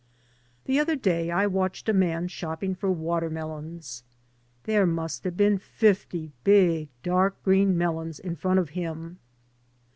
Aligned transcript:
—0O0— 0.65 0.65
The 0.65 0.79
other 0.79 0.95
day 0.95 1.29
I 1.29 1.45
watched 1.45 1.87
a 1.87 1.93
man 1.93 2.27
shopping 2.27 2.73
for 2.73 2.91
watermelons. 2.91 4.01
There 4.63 4.87
must 4.87 5.23
have 5.25 5.37
been 5.37 5.59
50 5.59 6.31
big, 6.43 6.89
dark 7.03 7.43
green 7.43 7.77
melons 7.77 8.17
in 8.17 8.35
front 8.35 8.57
of 8.59 8.69
him. 8.71 9.19